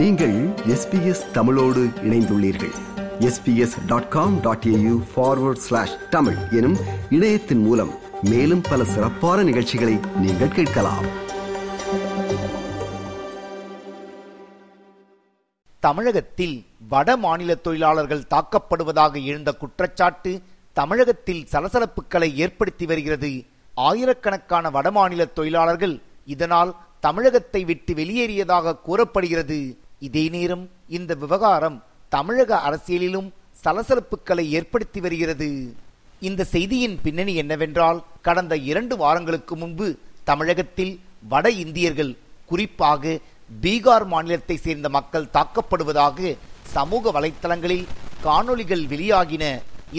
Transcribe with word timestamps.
நீங்கள் 0.00 0.48
எஸ்பிஎஸ் 0.48 1.30
தமிழோடு 1.30 1.80
இணைந்துள்ளீர்கள். 1.80 2.72
SBS 3.18 3.86
dot 3.86 4.08
com 4.08 4.40
dot 4.40 4.64
AU 4.66 5.02
forward 5.16 5.56
slash 5.56 5.96
Tamil 6.10 6.36
எனும் 6.50 6.76
இணையத்தின் 7.10 7.62
மூலம் 7.62 7.90
மேலும் 8.22 8.60
பல 8.60 8.84
சிறப்பான 8.84 9.42
நிகழ்ச்சிகளை 9.42 9.98
நீங்கள் 10.16 10.48
கேட்கலாம். 10.48 11.04
தமிழகத்தில் 15.80 16.64
வட 16.88 17.16
மாநில 17.16 17.54
தொழிலாளர்கள் 17.54 18.24
தாக்கப்படுவதாக 18.30 19.24
எழுந்த 19.24 19.52
குற்றச்சாட்டு 19.52 20.42
தமிழகத்தில் 20.72 21.46
சலசலப்புகளை 21.52 22.34
ஏற்படுத்தி 22.34 22.86
வருகிறது. 22.86 23.44
ஆயிரக்கணக்கான 23.74 24.70
வடமாநில 24.70 25.32
தொழிலாளர்கள் 25.32 26.00
இதனால் 26.24 26.76
தமிழகத்தை 27.00 27.64
விட்டு 27.64 27.94
வெளியேறியதாக 27.94 28.80
கூறப்படுகிறது. 28.80 29.76
இதே 30.06 30.24
நேரம் 30.34 30.64
இந்த 30.98 31.12
விவகாரம் 31.22 31.78
தமிழக 32.14 32.50
அரசியலிலும் 32.68 33.28
சலசலப்புகளை 33.64 34.44
ஏற்படுத்தி 34.58 35.00
வருகிறது. 35.00 35.48
இந்த 36.28 36.46
செய்தியின் 36.54 36.96
பின்னணி 37.02 37.34
என்னவென்றால் 37.42 37.98
கடந்த 38.26 38.54
இரண்டு 38.70 38.94
வாரங்களுக்கு 39.02 39.54
முன்பு 39.56 39.86
தமிழகத்தில் 40.30 40.94
வட 41.32 41.46
இந்தியர்கள் 41.64 42.12
குறிப்பாக 42.50 43.18
பீகார் 43.62 44.06
மாநிலத்தை 44.12 44.56
சேர்ந்த 44.56 44.88
மக்கள் 44.96 45.30
தாக்கப்படுவதாக 45.36 46.36
சமூக 46.76 47.10
வலைத்தளங்களில் 47.16 47.86
காணொளிகள் 48.26 48.84
வெளியாகின. 48.92 49.44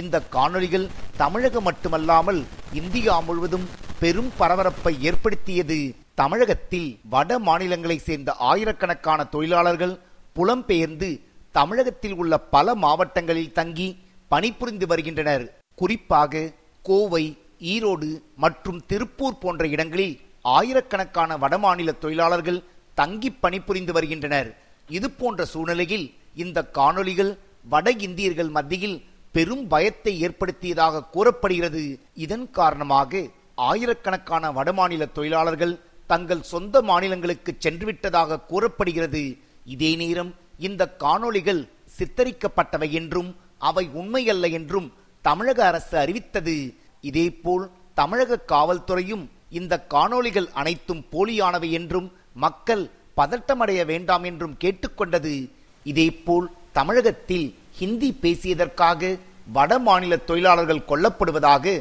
இந்த 0.01 0.15
காணொளிகள் 0.35 0.87
தமிழகம் 1.21 1.67
மட்டுமல்லாமல் 1.69 2.41
இந்தியா 2.81 3.15
முழுவதும் 3.19 3.65
பெரும் 4.01 4.31
பரபரப்பை 4.37 4.93
ஏற்படுத்தியது. 5.09 5.79
தமிழகத்தில் 6.21 6.89
வட 7.13 7.31
மாநிலங்களை 7.47 7.95
சேர்ந்த 8.07 8.31
ஆயிரக்கணக்கான 8.49 9.19
தொழிலாளர்கள் 9.33 9.93
புலம்பெயர்ந்து 10.37 11.09
தமிழகத்தில் 11.57 12.15
உள்ள 12.21 12.33
பல 12.55 12.75
மாவட்டங்களில் 12.83 13.53
தங்கி 13.59 13.87
பணிபுரிந்து 14.31 14.85
வருகின்றனர். 14.91 15.45
குறிப்பாக 15.79 16.43
கோவை 16.89 17.23
ஈரோடு 17.73 18.09
மற்றும் 18.43 18.79
திருப்பூர் 18.91 19.41
போன்ற 19.43 19.63
இடங்களில் 19.75 20.15
ஆயிரக்கணக்கான 20.57 21.37
வடமாநில 21.43 21.91
தொழிலாளர்கள் 22.03 22.63
தங்கி 22.99 23.29
பணிபுரிந்து 23.43 23.93
வருகின்றனர். 23.97 24.49
இது 24.97 25.07
போன்ற 25.19 25.45
சூழ்நிலையில் 25.53 26.07
இந்த 26.43 26.59
காணொளிகள் 26.77 27.31
வட 27.73 27.89
இந்தியர்கள் 28.07 28.51
மத்தியில் 28.57 28.97
பெரும் 29.35 29.65
பயத்தை 29.73 30.13
ஏற்படுத்தியதாக 30.25 31.05
கூறப்படுகிறது. 31.15 31.83
இதன் 32.25 32.47
காரணமாக 32.59 33.29
ஆயிரக்கணக்கான 33.69 34.45
வடமாநில 34.57 35.05
தொழிலாளர்கள் 35.17 35.73
தங்கள் 36.11 36.47
சொந்த 36.51 36.75
மாநிலங்களுக்கு 36.89 37.51
சென்றுவிட்டதாக 37.63 38.39
கூறப்படுகிறது. 38.51 39.23
இதே 39.75 39.91
நேரம் 40.01 40.31
இந்த 40.67 40.83
காணொளிகள் 41.03 41.61
சித்தரிக்கப்பட்டவை 41.97 42.89
என்றும் 42.99 43.29
அவை 43.69 43.83
உண்மையல்ல 43.99 44.45
என்றும் 44.59 44.87
தமிழக 45.25 45.59
அரசு 45.69 45.95
அறிவித்தது. 46.03 46.55
இதேபோல் 47.09 47.65
தமிழக 47.99 48.39
காவல்துறையும் 48.53 49.23
இந்த 49.59 49.73
காணொளிகள் 49.93 50.49
அனைத்தும் 50.61 51.03
போலியானவை 51.13 51.69
என்றும் 51.79 52.07
மக்கள் 52.43 52.83
பதட்டமடைய 53.19 53.81
வேண்டாம் 53.91 54.25
என்றும் 54.29 54.57
கேட்டுக்கொண்டது. 54.63 55.33
இதேபோல் 55.85 56.47
தமிழகத்தில் 56.77 57.47
ஹிந்தி 57.79 58.09
பேசியதற்காக 58.23 59.11
வட 59.55 59.71
மாநில 59.87 60.13
தொழிலாளர்கள் 60.29 60.87
கொல்லப்படுவதாக 60.89 61.73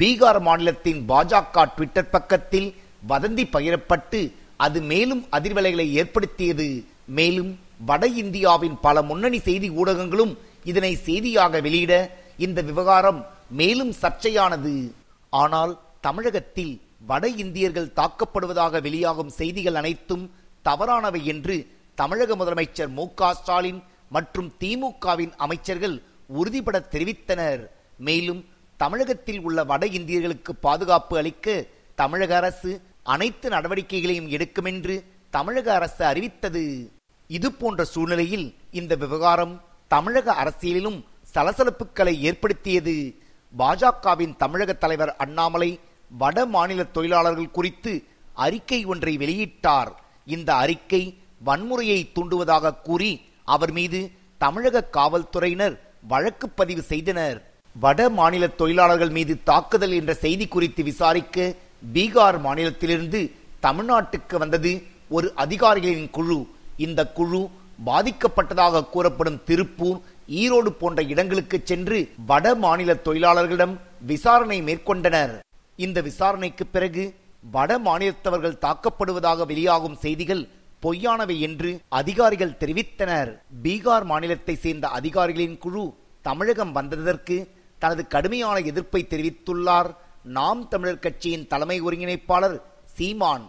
பீகார் 0.00 0.40
மாநிலத்தின் 0.46 1.00
பாஜக 1.10 1.64
ட்விட்டர் 1.74 2.12
பக்கத்தில் 2.14 2.68
வதந்தி 3.10 3.44
பகிரப்பட்டு 3.54 4.20
அது 4.64 4.78
மேலும் 4.92 5.22
அதிர்வலைகளை 5.36 5.86
ஏற்படுத்தியது. 6.00 6.68
மேலும் 7.18 7.50
வட 7.88 8.04
இந்தியாவின் 8.22 8.76
பல 8.86 9.02
முன்னணி 9.08 9.38
செய்தி 9.48 9.68
ஊடகங்களும் 9.80 10.32
இதனை 10.70 10.92
செய்தியாக 11.08 11.60
வெளியிட 11.66 11.94
இந்த 12.46 12.58
விவகாரம் 12.68 13.20
மேலும் 13.60 13.92
சர்ச்சையானது. 14.02 14.74
ஆனால் 15.32 15.72
தமிழகத்தில் 16.06 16.74
வட 17.10 17.26
இந்தியர்கள் 17.44 17.94
தாக்கப்படுவதாக 17.98 18.80
வெளியாகும் 18.86 19.32
செய்திகள் 19.38 19.78
அனைத்தும் 19.80 20.24
தவறானவை 20.68 21.20
என்று 21.32 21.56
தமிழக 21.98 22.30
முதலமைச்சர் 22.40 22.90
மு 22.98 23.04
ஸ்டாலின் 23.38 23.80
மற்றும் 24.16 24.50
திமுகவின் 24.62 25.32
அமைச்சர்கள் 25.44 25.96
உறுதிபட 26.38 26.76
தெரிவித்தனர். 26.94 27.62
மேலும் 28.08 28.42
தமிழகத்தில் 28.82 29.40
உள்ள 29.46 29.58
வட 29.70 29.84
இந்தியர்களுக்கு 29.98 30.52
பாதுகாப்பு 30.66 31.14
அளிக்க 31.20 31.54
தமிழக 32.00 32.32
அரசு 32.40 32.70
அனைத்து 33.12 33.46
நடவடிக்கைகளையும் 33.54 34.30
எடுக்கும் 34.36 34.68
என்று 34.72 34.94
தமிழக 35.36 35.68
அரசு 35.78 36.02
அறிவித்தது. 36.04 36.64
இது 37.36 37.48
போன்ற 37.52 37.84
சூழ்நிலையில் 37.92 38.46
இந்த 38.80 38.92
விவகாரம் 39.02 39.54
தமிழக 39.94 40.34
அரசியலிலும் 40.42 40.98
சலசலப்புகளை 41.34 42.14
ஏற்படுத்தியது. 42.28 42.96
பாஜகவின் 43.58 44.34
தமிழக 44.42 44.70
தலைவர் 44.82 45.12
அண்ணாமலை 45.24 45.70
வட 46.20 46.38
மாநில 46.54 46.80
தொழிலாளர்கள் 46.96 47.54
குறித்து 47.58 47.92
அறிக்கை 48.44 48.80
ஒன்றை 48.92 49.14
வெளியிட்டார். 49.22 49.90
இந்த 50.34 50.50
அறிக்கை 50.64 51.02
வன்முறையை 51.46 52.00
தூண்டுவதாக 52.16 52.74
கூறி 52.88 53.12
அவர் 53.54 53.72
மீது 53.78 54.00
தமிழக 54.44 54.86
காவல்துறையினர் 54.96 55.76
வழக்கு 56.12 56.46
பதிவு 56.58 56.82
செய்தனர். 56.92 57.38
வட 57.76 58.00
மாநில 58.18 58.44
தொழிலாளர்கள் 58.60 59.14
மீது 59.16 59.34
தாக்குதல் 59.50 59.94
என்ற 60.00 60.12
செய்தி 60.24 60.46
குறித்து 60.54 60.82
விசாரிக்க 60.90 61.54
பீகார் 61.82 62.38
மாநிலத்திலிருந்து 62.46 63.20
தமிழ்நாட்டுக்கு 63.62 64.36
வந்தது 64.38 64.72
ஒரு 65.08 65.32
அதிகாரிகளின் 65.34 66.10
குழு. 66.10 66.38
இந்த 66.76 67.00
குழு 67.18 67.48
பாதிக்கப்பட்டதாக 67.86 68.88
கூறப்படும் 68.88 69.40
திருப்பூர் 69.44 69.98
ஈரோடு 70.40 70.70
போன்ற 70.80 71.02
இடங்களுக்கு 71.02 71.60
சென்று 71.64 71.98
வட 72.26 72.54
மாநில 72.54 72.94
தொழிலாளர்களிடம் 73.04 73.74
விசாரணை 74.00 74.62
மேற்கொண்டனர். 74.62 75.34
இந்த 75.76 76.00
விசாரணைக்கு 76.00 76.66
பிறகு 76.66 77.04
வட 77.50 77.78
மாநிலத்தவர்கள் 77.78 78.60
தாக்கப்படுவதாக 78.64 79.46
வெளியாகும் 79.46 79.98
செய்திகள் 80.04 80.48
பொய்யானவை 80.82 81.36
என்று 81.48 81.70
அதிகாரிகள் 81.88 82.58
தெரிவித்தனர். 82.60 83.30
பீகார் 83.62 84.04
மாநிலத்தை 84.04 84.54
சேர்ந்த 84.54 84.88
அதிகாரிகளின் 84.88 85.58
குழு 85.58 85.84
தமிழகம் 86.22 86.72
வந்ததற்கு 86.72 87.36
தனது 87.78 88.06
கடுமையான 88.06 88.58
எதிர்ப்பை 88.58 89.06
தெரிவித்துள்ளார். 89.10 89.90
நாம் 90.34 90.68
தமிழர் 90.68 90.98
கட்சியின் 90.98 91.46
தலைமை 91.46 91.82
ஒருங்கிணைப்பாளர் 91.82 92.56
சீமான் 92.96 93.44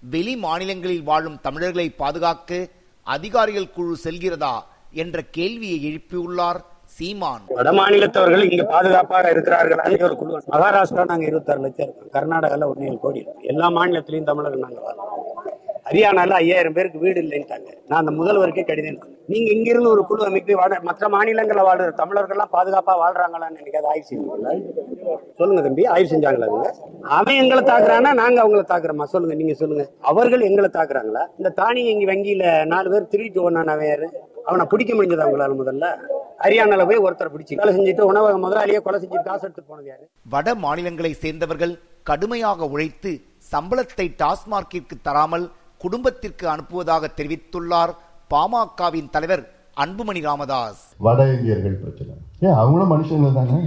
வெளி 0.00 0.36
மாநிலங்களில் 0.36 1.02
வாழும் 1.02 1.38
தமிழர்களை 1.40 1.90
பாதுகாக்க 1.90 2.68
அதிகாரிகள் 3.06 3.70
குழு 3.70 3.96
செல்கிறதா 4.04 4.54
என்ற 5.02 5.22
கேள்வியை 5.22 5.78
எழுப்பியுள்ளார் 5.88 6.60
சீமான். 6.96 7.44
வட 7.48 7.72
மாநிலத்தவர்கள் 7.72 8.50
இங்க 8.50 8.64
பாதுகாப்பாக 8.64 9.30
இருக்கிறார்கள் 9.30 10.06
ஒரு 10.08 10.16
குழு. 10.16 10.40
மகாராஷ்டிரா 10.54 11.04
நாங்க 11.04 11.24
இருபத்தாறு 11.24 11.60
லட்சம் 11.60 11.86
இருக்கோம். 11.86 12.12
கர்நாடகால 12.16 12.68
ஒன்னு 12.72 12.98
கோடி 12.98 13.26
எல்லா 13.42 13.70
மாநிலத்திலையும் 13.70 14.28
தமிழர்கள் 14.30 14.64
நாங்க 14.66 14.80
வரோம் 14.88 15.21
ஹரியானால 15.86 16.34
ஐயாயிரம் 16.40 16.74
பேருக்கு 16.76 16.98
வீடு 17.04 17.18
இல்லைன்ட்டாங்க. 17.22 17.68
நான் 17.88 18.00
அந்த 18.02 18.12
முதல்வருக்கே 18.18 18.62
கடிதம் 18.62 18.98
நீங்க 19.32 19.48
இங்க 19.54 19.68
இருந்து 19.70 19.90
ஒரு 19.92 20.02
குழு 20.08 20.22
அமைப்பு 20.28 20.54
வாழ 20.60 20.78
மற்ற 20.88 21.08
மாநிலங்களில் 21.14 21.66
வாழ்ற 21.68 21.86
தமிழர்கள்லாம் 22.00 22.52
பாதுகாப்பா 22.54 22.94
வாழ்றாங்களான்னு 23.00 23.60
எனக்கு 23.60 23.80
அதை 23.80 23.88
ஆய்வு 23.92 24.06
செய்யுங்களா 24.08 24.52
சொல்லுங்க 25.40 25.62
தம்பி 25.66 25.84
ஆய்வு 25.94 26.10
செஞ்சாங்களா 26.12 26.48
அவங்க 26.48 26.70
அவன் 27.16 27.40
எங்களை 27.42 27.62
தாக்குறானா 27.64 28.10
நாங்க 28.20 28.38
அவங்கள 28.42 28.62
தாக்குறோமா? 28.72 29.06
சொல்லுங்க 29.12 29.36
நீங்க 29.40 29.54
சொல்லுங்க. 29.60 29.84
அவர்கள் 30.10 30.46
எங்களை 30.48 30.68
தாக்குறாங்களா? 30.70 31.22
இந்த 31.40 31.52
தானியங்கி 31.60 32.06
வங்கியில 32.10 32.44
நாலு 32.72 32.90
பேர் 32.92 33.10
திருட்டு 33.14 33.40
ஒன்னா 33.46 33.74
வேறு 33.82 34.08
அவனை 34.48 34.66
பிடிக்க 34.72 34.92
முடிஞ்சது 34.94 35.24
அவங்களால 35.24 35.56
முதல்ல? 35.60 35.86
ஹரியானால 36.44 36.84
போய் 36.88 37.04
ஒருத்தர் 37.06 37.32
பிடிச்சி 37.32 37.56
கொலை 37.56 37.72
செஞ்சுட்டு 37.74 38.08
உணவக 38.10 38.38
முதலாளியே 38.44 38.80
கொலை 38.86 38.98
செஞ்சு 39.02 39.18
காசு 39.28 39.44
எடுத்து 39.48 39.64
போனது 39.64 39.88
யாரு? 39.92 40.04
வட 40.26 40.54
மாநிலங்களை 40.64 41.12
சேர்ந்தவர்கள் 41.24 41.74
கடுமையாக 42.06 42.68
உழைத்து 42.74 43.10
சம்பளத்தை 43.52 44.06
டாஸ்மார்க்கிற்கு 44.22 44.96
தராமல் 45.08 45.44
குடும்பத்திற்கு 45.82 46.44
அனுப்புவதாக 46.48 47.04
தெரிவித்துள்ளார் 47.16 47.92
பாமகவின் 48.30 49.10
தலைவர் 49.10 49.44
அன்புமணி 49.82 50.22
ராமதாஸ். 50.22 50.82
வட 50.98 51.20
இந்தியர்கள் 51.34 51.80
பிரச்சனை. 51.82 52.14
ஏன் 52.40 52.52
அவங்களும் 52.52 52.92
மனுஷங்க 52.92 53.32
தானே? 53.32 53.60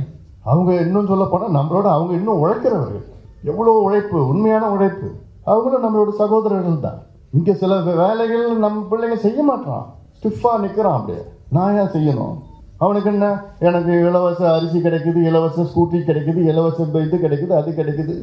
அவங்க 0.44 0.72
இன்னும் 0.74 1.08
சொல்ல 1.08 1.28
போனா 1.32 1.48
நம்மளோட 1.60 1.88
அவங்க 1.96 2.14
இன்னும் 2.14 2.42
உழைக்கிறவர்கள். 2.46 3.06
எவ்வளோ 3.44 3.72
உழைப்பு 3.72 4.28
உண்மையான 4.28 4.70
உழைப்பு. 4.70 5.08
அவங்களும் 5.44 5.86
நம்மளோட 5.86 6.16
சகோதரர்கள் 6.16 6.80
தான். 6.80 7.00
இங்க 7.34 7.54
சில 7.54 7.80
வேலைகள் 7.80 8.58
நம்ம 8.58 8.86
பிள்ளைங்க 8.92 9.16
செய்ய 9.16 9.44
மாட்டான். 9.44 9.96
ஸ்டிஃபா 10.20 10.52
நிக்கிறான் 10.64 10.98
அப்படியே. 11.00 11.24
நான் 11.50 11.78
ஏன் 11.78 11.94
செய்யணும்? 11.96 12.36
அவனுக்கு 12.78 13.12
என்ன? 13.12 13.44
எனக்கு 13.60 13.92
இலவச 13.92 14.54
அரிசி 14.54 14.80
கிடைக்குது 14.80 15.22
இலவச 15.24 15.62
ஸ்கூட்டி 15.62 15.98
கிடைக்குது 15.98 16.42
இலவச 16.54 16.84
இது 16.84 17.18
கிடைக்குது 17.22 17.54
அது 17.62 17.72
கிடைக்குது. 17.72 18.16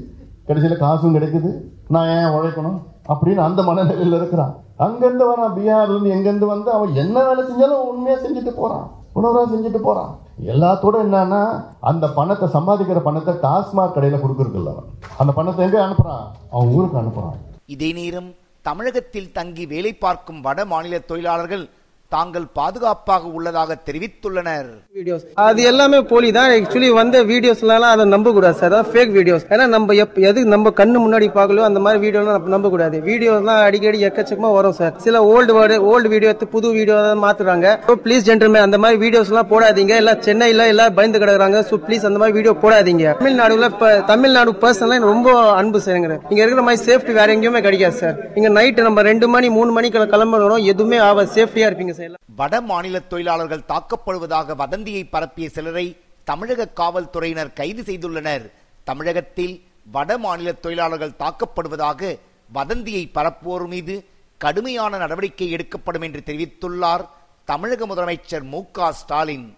கடைசியில் 0.46 0.78
காசும் 0.78 1.14
கிடைக்குது. 1.14 1.50
நான் 1.88 2.08
ஏன் 2.08 2.32
உழைக்கணும்? 2.38 2.78
அப்படின்னு 3.06 3.36
அந்த 3.36 3.62
மனநிலையில் 3.62 4.18
இருக்கிறான். 4.18 4.52
அங்கேருந்து 4.78 5.24
வரான் 5.30 5.54
பீகார்லேருந்து 5.56 6.12
எங்கேருந்து 6.16 6.16
எங்கிருந்து 6.16 6.46
வந்து 6.46 6.70
அவன் 6.70 6.92
என்ன 6.94 7.24
வேலை 7.24 7.42
செஞ்சாலும் 7.44 7.88
உண்மையாக 7.90 8.20
செஞ்சுட்டு 8.24 8.52
போகிறான் 8.54 8.86
உணவராக 9.14 9.46
செஞ்சுட்டு 9.52 9.80
போகிறான் 9.82 10.12
எல்லாத்தோட 10.52 10.96
என்னன்னா 11.06 11.40
அந்த 11.80 12.08
பணத்தை 12.08 12.48
சம்பாதிக்கிற 12.48 13.02
பணத்தை 13.02 13.34
டாஸ்மாக் 13.34 13.92
கடையில் 13.92 14.22
கொடுக்கறது 14.22 14.70
அவன். 14.72 14.88
அந்த 15.18 15.32
பணத்தை 15.32 15.64
எங்கே 15.66 15.76
அனுப்புகிறான் 15.76 16.24
அவன் 16.50 16.72
ஊருக்கு 16.74 17.00
அனுப்புகிறான் 17.02 17.38
இதே 17.66 17.92
நேரம் 17.92 18.30
தமிழகத்தில் 18.62 19.32
தங்கி 19.32 19.66
வேலை 19.66 19.92
பார்க்கும் 19.92 20.40
வட 20.40 20.64
மாநில 20.64 20.98
தொழிலாளர்கள் 20.98 21.64
தாங்கள் 22.14 22.46
பாதுகாப்பாக 22.58 23.28
உள்ளதாக 23.36 23.76
தெரிவித்துள்ளனர். 23.88 24.70
வீடியோஸ் 24.98 25.24
அது 25.46 25.60
எல்லாமே 25.70 25.98
போலி 26.12 26.30
தான். 26.38 26.50
ஆக்சுவலி 26.56 26.88
வந்த 27.00 27.16
வீடியோஸ்லாம் 27.32 27.86
அதை 27.94 28.04
நம்ப 28.14 28.32
கூடாது 28.36 28.56
சார். 28.60 28.70
அதான் 28.70 28.88
ஃபேக் 28.92 29.12
வீடியோஸ் 29.18 29.46
ஏன்னா 29.52 29.66
நம்ம 29.74 29.94
எப் 30.04 30.18
எது 30.30 30.40
நம்ம 30.54 30.72
கண்ணு 30.80 30.98
முன்னாடி 31.04 31.28
பார்க்கலோ 31.38 31.64
அந்த 31.68 31.82
மாதிரி 31.84 32.00
வீடியோலாம் 32.06 32.50
நம்ப 32.54 32.70
கூடாது 32.74 32.96
வீடியோஸ்லாம் 33.10 33.62
அடிக்கடி 33.68 34.00
எக்கச்சக்கமா 34.08 34.50
வரும் 34.58 34.76
சார். 34.80 34.92
சில 35.06 35.22
ஓல்டு 35.32 35.54
வேர்டு 35.58 35.78
ஓல்டு 35.92 36.10
வீடியோ 36.14 36.30
எடுத்து 36.32 36.48
புது 36.56 36.74
வீடியோ 36.78 36.98
மாத்துறாங்க. 37.24 37.68
ஸோ 37.88 37.96
ப்ளீஸ் 38.04 38.26
ஜென்டர்மே 38.28 38.62
அந்த 38.66 38.78
மாதிரி 38.84 39.00
வீடியோஸ்லாம் 39.04 39.50
போடாதீங்க. 39.52 39.94
எல்லாம் 40.02 40.20
சென்னையில 40.28 40.66
எல்லாம் 40.72 40.96
பயந்து 40.98 41.22
கிடக்குறாங்க. 41.24 41.60
ஸோ 41.70 41.80
ப்ளீஸ் 41.86 42.06
அந்த 42.10 42.20
மாதிரி 42.22 42.36
வீடியோ 42.38 42.54
போடாதீங்க. 42.64 43.06
தமிழ்நாடுல 43.20 43.70
இப்ப 43.74 43.90
தமிழ்நாடு 44.12 44.54
பர்சன்லாம் 44.64 45.08
ரொம்ப 45.12 45.28
அன்பு 45.60 45.80
சார் 45.86 45.98
இங்க 46.00 46.42
இருக்கிற 46.42 46.64
மாதிரி 46.68 46.82
சேஃப்டி 46.88 47.12
வேற 47.20 47.28
எங்கேயுமே 47.36 47.62
கிடைக்காது 47.68 47.98
சார். 48.02 48.16
இங்க 48.38 48.50
நைட்டு 48.58 48.86
நம்ம 48.88 49.02
ரெண்டு 49.10 49.28
மணி 49.34 49.50
மூணு 49.58 49.72
மணிக்கு 49.78 50.06
கிளம்பணும் 50.14 50.68
எதுவுமே 50.72 51.00
ஆகாது. 51.08 51.30
சேஃப்டியா 51.38 51.68
இருப்பீங்க 51.70 51.94
சார். 51.98 52.01
வட 52.36 52.60
மாநில 52.60 53.00
தொழிலாளர்கள் 53.00 53.68
தாக்கப்படுவதாக 53.68 54.56
வதந்தியை 54.56 55.02
பரப்பிய 55.04 55.48
சிலரை 55.48 55.86
தமிழக 56.24 56.68
காவல்துறையினர் 56.80 57.52
கைது 57.52 57.82
செய்துள்ளனர். 57.82 58.50
தமிழகத்தில் 58.84 59.54
வட 59.96 60.18
மாநில 60.18 60.52
தொழிலாளர்கள் 60.52 61.18
தாக்கப்படுவதாக 61.18 62.18
வதந்தியை 62.52 63.10
பரப்புவோர் 63.14 63.66
மீது 63.66 63.94
கடுமையான 64.38 64.98
நடவடிக்கை 64.98 65.50
எடுக்கப்படும் 65.50 66.02
என்று 66.02 66.22
தெரிவித்துள்ளார் 66.26 67.04
தமிழக 67.44 67.86
முதலமைச்சர் 67.86 68.42
மு 68.42 68.62
ஸ்டாலின். 68.90 69.56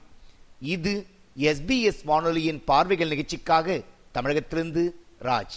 இது 0.61 1.07
எஸ்பிஎஸ் 1.37 2.03
வானொலியின் 2.05 2.65
பார்வைகள் 2.65 3.09
நிகழ்ச்சிக்காக 3.09 3.81
தமிழகத்திலிருந்து 4.13 4.83
ராஜ். 5.23 5.57